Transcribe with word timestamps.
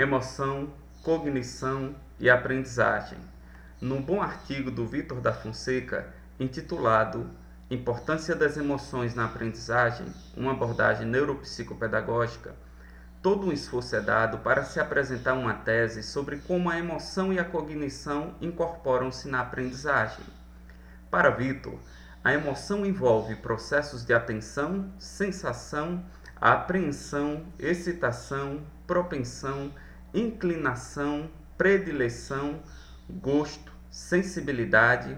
emoção, 0.00 0.72
cognição 1.02 1.94
e 2.18 2.30
aprendizagem. 2.30 3.18
No 3.80 4.00
bom 4.00 4.22
artigo 4.22 4.70
do 4.70 4.86
Vitor 4.86 5.20
da 5.20 5.32
Fonseca, 5.32 6.08
intitulado 6.38 7.28
Importância 7.70 8.34
das 8.34 8.56
emoções 8.56 9.14
na 9.14 9.26
aprendizagem, 9.26 10.04
uma 10.36 10.50
abordagem 10.50 11.06
neuropsicopedagógica, 11.06 12.52
todo 13.22 13.46
um 13.46 13.52
esforço 13.52 13.94
é 13.94 14.00
dado 14.00 14.38
para 14.38 14.64
se 14.64 14.80
apresentar 14.80 15.34
uma 15.34 15.54
tese 15.54 16.02
sobre 16.02 16.38
como 16.38 16.68
a 16.68 16.78
emoção 16.78 17.32
e 17.32 17.38
a 17.38 17.44
cognição 17.44 18.34
incorporam-se 18.40 19.28
na 19.28 19.42
aprendizagem. 19.42 20.24
Para 21.10 21.30
Vitor, 21.30 21.78
a 22.24 22.32
emoção 22.32 22.84
envolve 22.84 23.36
processos 23.36 24.04
de 24.04 24.12
atenção, 24.12 24.90
sensação, 24.98 26.04
apreensão, 26.40 27.44
excitação, 27.56 28.62
propensão, 28.84 29.72
inclinação, 30.14 31.30
predileção, 31.56 32.62
gosto, 33.08 33.72
sensibilidade, 33.90 35.16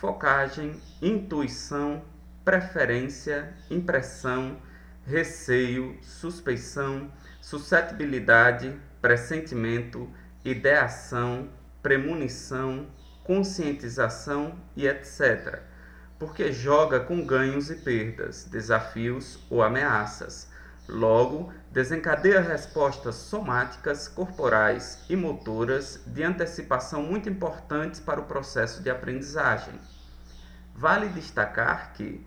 focagem, 0.00 0.80
intuição, 1.02 2.02
preferência, 2.44 3.52
impressão, 3.70 4.60
receio, 5.04 5.98
suspeição, 6.02 7.10
suscetibilidade, 7.40 8.74
pressentimento, 9.00 10.08
ideação, 10.44 11.48
premonição, 11.82 12.88
conscientização 13.24 14.58
e 14.76 14.86
etc. 14.86 15.60
Porque 16.18 16.52
joga 16.52 17.00
com 17.00 17.24
ganhos 17.24 17.70
e 17.70 17.76
perdas, 17.76 18.44
desafios 18.44 19.38
ou 19.48 19.62
ameaças 19.62 20.50
Logo, 20.92 21.52
desencadeia 21.70 22.40
respostas 22.40 23.14
somáticas, 23.14 24.08
corporais 24.08 24.98
e 25.08 25.14
motoras 25.14 26.02
de 26.04 26.24
antecipação 26.24 27.00
muito 27.00 27.28
importantes 27.28 28.00
para 28.00 28.18
o 28.18 28.24
processo 28.24 28.82
de 28.82 28.90
aprendizagem. 28.90 29.74
Vale 30.74 31.08
destacar 31.10 31.92
que, 31.92 32.26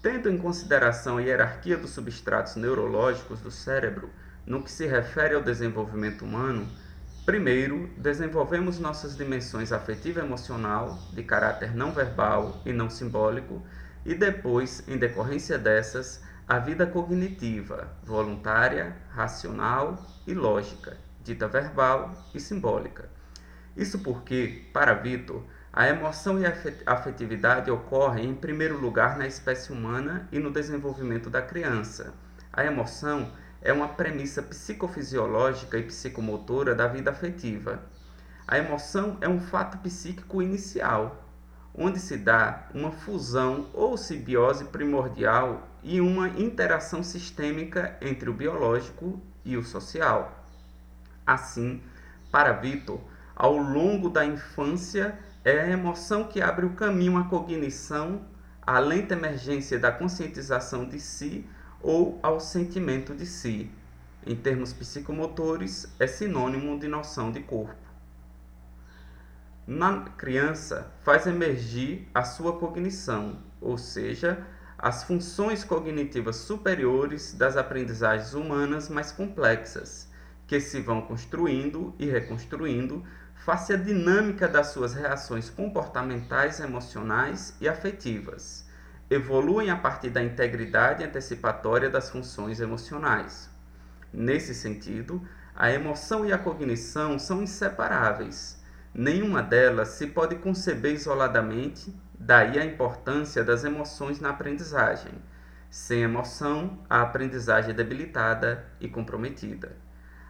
tendo 0.00 0.30
em 0.30 0.38
consideração 0.38 1.16
a 1.16 1.22
hierarquia 1.22 1.76
dos 1.76 1.90
substratos 1.90 2.54
neurológicos 2.54 3.40
do 3.40 3.50
cérebro 3.50 4.08
no 4.46 4.62
que 4.62 4.70
se 4.70 4.86
refere 4.86 5.34
ao 5.34 5.42
desenvolvimento 5.42 6.24
humano, 6.24 6.68
primeiro 7.26 7.90
desenvolvemos 7.96 8.78
nossas 8.78 9.16
dimensões 9.16 9.72
afetiva 9.72 10.20
e 10.20 10.24
emocional, 10.24 10.96
de 11.12 11.24
caráter 11.24 11.74
não 11.74 11.90
verbal 11.90 12.62
e 12.64 12.72
não 12.72 12.88
simbólico, 12.88 13.60
e 14.06 14.14
depois, 14.14 14.86
em 14.86 14.96
decorrência 14.96 15.58
dessas, 15.58 16.22
a 16.48 16.58
vida 16.58 16.86
cognitiva, 16.86 17.88
voluntária, 18.02 18.96
racional 19.10 20.02
e 20.26 20.32
lógica, 20.32 20.96
dita 21.22 21.46
verbal 21.46 22.10
e 22.34 22.40
simbólica. 22.40 23.10
Isso 23.76 23.98
porque, 23.98 24.66
para 24.72 24.94
Vitor, 24.94 25.44
a 25.70 25.86
emoção 25.88 26.40
e 26.40 26.46
a 26.46 26.54
afetividade 26.86 27.70
ocorrem 27.70 28.30
em 28.30 28.34
primeiro 28.34 28.80
lugar 28.80 29.18
na 29.18 29.26
espécie 29.26 29.70
humana 29.70 30.26
e 30.32 30.38
no 30.38 30.50
desenvolvimento 30.50 31.28
da 31.28 31.42
criança. 31.42 32.14
A 32.50 32.64
emoção 32.64 33.30
é 33.60 33.70
uma 33.70 33.88
premissa 33.88 34.42
psicofisiológica 34.42 35.76
e 35.76 35.82
psicomotora 35.82 36.74
da 36.74 36.86
vida 36.88 37.10
afetiva. 37.10 37.82
A 38.46 38.56
emoção 38.56 39.18
é 39.20 39.28
um 39.28 39.38
fato 39.38 39.76
psíquico 39.78 40.40
inicial, 40.40 41.27
onde 41.78 42.00
se 42.00 42.16
dá 42.16 42.66
uma 42.74 42.90
fusão 42.90 43.68
ou 43.72 43.96
simbiose 43.96 44.64
primordial 44.64 45.68
e 45.82 46.00
uma 46.00 46.28
interação 46.28 47.04
sistêmica 47.04 47.96
entre 48.00 48.28
o 48.28 48.34
biológico 48.34 49.20
e 49.44 49.56
o 49.56 49.62
social. 49.62 50.44
Assim, 51.24 51.80
para 52.32 52.52
Vitor, 52.52 53.00
ao 53.36 53.56
longo 53.56 54.10
da 54.10 54.26
infância 54.26 55.16
é 55.44 55.60
a 55.60 55.70
emoção 55.70 56.24
que 56.24 56.42
abre 56.42 56.66
o 56.66 56.74
caminho 56.74 57.16
à 57.16 57.24
cognição, 57.24 58.22
à 58.60 58.80
lenta 58.80 59.14
emergência 59.14 59.78
da 59.78 59.92
conscientização 59.92 60.84
de 60.84 60.98
si 60.98 61.46
ou 61.80 62.18
ao 62.22 62.40
sentimento 62.40 63.14
de 63.14 63.24
si. 63.24 63.70
Em 64.26 64.34
termos 64.34 64.72
psicomotores, 64.72 65.86
é 66.00 66.08
sinônimo 66.08 66.76
de 66.78 66.88
noção 66.88 67.30
de 67.30 67.40
corpo 67.40 67.87
na 69.68 70.00
criança 70.16 70.90
faz 71.02 71.26
emergir 71.26 72.08
a 72.14 72.22
sua 72.24 72.58
cognição, 72.58 73.42
ou 73.60 73.76
seja, 73.76 74.46
as 74.78 75.04
funções 75.04 75.62
cognitivas 75.62 76.36
superiores 76.36 77.34
das 77.34 77.54
aprendizagens 77.54 78.32
humanas 78.32 78.88
mais 78.88 79.12
complexas, 79.12 80.10
que 80.46 80.58
se 80.58 80.80
vão 80.80 81.02
construindo 81.02 81.94
e 81.98 82.06
reconstruindo 82.06 83.04
face 83.34 83.74
à 83.74 83.76
dinâmica 83.76 84.48
das 84.48 84.68
suas 84.68 84.94
reações 84.94 85.50
comportamentais, 85.50 86.60
emocionais 86.60 87.54
e 87.60 87.68
afetivas. 87.68 88.66
Evoluem 89.10 89.68
a 89.68 89.76
partir 89.76 90.08
da 90.08 90.22
integridade 90.22 91.04
antecipatória 91.04 91.90
das 91.90 92.08
funções 92.08 92.58
emocionais. 92.58 93.50
Nesse 94.14 94.54
sentido, 94.54 95.20
a 95.54 95.70
emoção 95.70 96.24
e 96.24 96.32
a 96.32 96.38
cognição 96.38 97.18
são 97.18 97.42
inseparáveis 97.42 98.57
Nenhuma 98.94 99.42
delas 99.42 99.88
se 99.88 100.06
pode 100.06 100.36
conceber 100.36 100.94
isoladamente, 100.94 101.94
daí 102.18 102.58
a 102.58 102.64
importância 102.64 103.44
das 103.44 103.62
emoções 103.62 104.18
na 104.18 104.30
aprendizagem. 104.30 105.12
Sem 105.70 106.02
emoção, 106.02 106.78
a 106.88 107.02
aprendizagem 107.02 107.70
é 107.70 107.74
debilitada 107.74 108.64
e 108.80 108.88
comprometida. 108.88 109.76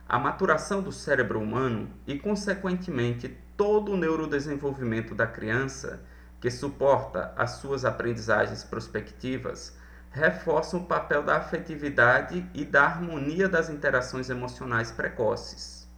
A 0.09 0.19
maturação 0.19 0.83
do 0.83 0.91
cérebro 0.91 1.41
humano 1.41 1.89
e, 2.07 2.19
consequentemente, 2.19 3.29
todo 3.57 3.93
o 3.93 3.97
neurodesenvolvimento 3.97 5.15
da 5.15 5.27
criança, 5.27 6.01
que 6.41 6.51
suporta 6.51 7.33
as 7.37 7.53
suas 7.53 7.85
aprendizagens 7.85 8.65
prospectivas, 8.65 9.77
reforçam 10.11 10.81
o 10.81 10.87
papel 10.87 11.23
da 11.23 11.37
afetividade 11.37 12.49
e 12.55 12.65
da 12.65 12.85
harmonia 12.85 13.49
das 13.49 13.71
interações 13.71 14.31
emocionais 14.31 14.91
precoces. 14.91 15.89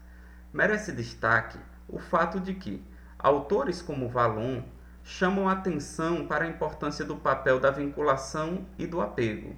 Merece 0.53 0.93
destaque 0.93 1.59
o 1.93 1.99
fato 1.99 2.39
de 2.39 2.55
que 2.55 2.85
autores 3.19 3.83
como 3.83 4.09
Valon 4.09 4.63
chamam 5.03 5.49
atenção 5.49 6.27
para 6.27 6.45
a 6.45 6.49
importância 6.49 7.05
do 7.05 7.17
papel 7.17 7.59
da 7.59 7.71
vinculação 7.71 8.67
e 8.79 8.87
do 8.87 9.01
apego 9.01 9.57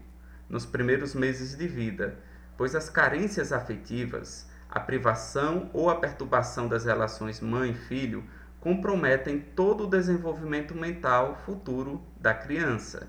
nos 0.48 0.66
primeiros 0.66 1.14
meses 1.14 1.56
de 1.56 1.66
vida, 1.66 2.18
pois 2.56 2.74
as 2.74 2.90
carências 2.90 3.52
afetivas, 3.52 4.48
a 4.68 4.78
privação 4.80 5.70
ou 5.72 5.88
a 5.88 5.96
perturbação 5.96 6.68
das 6.68 6.84
relações 6.84 7.40
mãe-filho 7.40 8.24
comprometem 8.60 9.40
todo 9.40 9.84
o 9.84 9.90
desenvolvimento 9.90 10.74
mental 10.74 11.36
futuro 11.44 12.02
da 12.20 12.32
criança. 12.32 13.08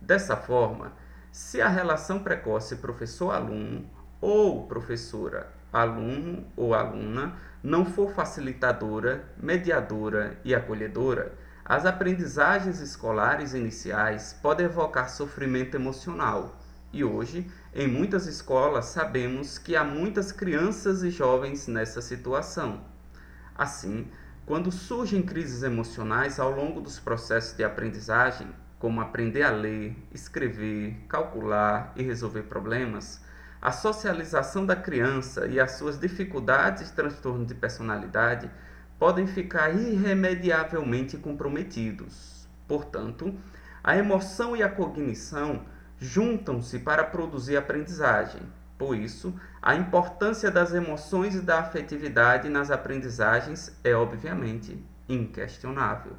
Dessa 0.00 0.36
forma, 0.36 0.92
se 1.30 1.60
a 1.62 1.68
relação 1.68 2.18
precoce 2.18 2.76
professor-aluno 2.76 3.88
ou 4.20 4.66
professora 4.66 5.61
aluno 5.72 6.44
ou 6.56 6.74
aluna 6.74 7.34
não 7.62 7.86
for 7.86 8.12
facilitadora, 8.12 9.24
mediadora 9.40 10.36
e 10.44 10.54
acolhedora, 10.54 11.32
as 11.64 11.86
aprendizagens 11.86 12.80
escolares 12.80 13.54
iniciais 13.54 14.36
podem 14.42 14.66
evocar 14.66 15.08
sofrimento 15.08 15.76
emocional. 15.76 16.60
E 16.92 17.02
hoje, 17.04 17.50
em 17.72 17.88
muitas 17.88 18.26
escolas, 18.26 18.86
sabemos 18.86 19.58
que 19.58 19.74
há 19.76 19.84
muitas 19.84 20.30
crianças 20.32 21.02
e 21.02 21.10
jovens 21.10 21.68
nessa 21.68 22.02
situação. 22.02 22.80
Assim, 23.54 24.08
quando 24.44 24.72
surgem 24.72 25.22
crises 25.22 25.62
emocionais 25.62 26.40
ao 26.40 26.50
longo 26.50 26.80
dos 26.80 26.98
processos 26.98 27.56
de 27.56 27.62
aprendizagem, 27.62 28.48
como 28.78 29.00
aprender 29.00 29.44
a 29.44 29.50
ler, 29.50 29.96
escrever, 30.12 30.96
calcular 31.08 31.92
e 31.94 32.02
resolver 32.02 32.42
problemas, 32.42 33.22
a 33.62 33.70
socialização 33.70 34.66
da 34.66 34.74
criança 34.74 35.46
e 35.46 35.60
as 35.60 35.72
suas 35.72 35.96
dificuldades 35.96 36.90
e 36.90 36.92
transtornos 36.94 37.46
de 37.46 37.54
personalidade 37.54 38.50
podem 38.98 39.24
ficar 39.24 39.70
irremediavelmente 39.70 41.16
comprometidos. 41.16 42.48
Portanto, 42.66 43.32
a 43.84 43.96
emoção 43.96 44.56
e 44.56 44.64
a 44.64 44.68
cognição 44.68 45.62
juntam-se 45.96 46.80
para 46.80 47.04
produzir 47.04 47.56
aprendizagem. 47.56 48.42
Por 48.76 48.96
isso, 48.96 49.32
a 49.62 49.76
importância 49.76 50.50
das 50.50 50.74
emoções 50.74 51.36
e 51.36 51.40
da 51.40 51.60
afetividade 51.60 52.48
nas 52.48 52.68
aprendizagens 52.68 53.78
é 53.84 53.94
obviamente 53.94 54.84
inquestionável. 55.08 56.16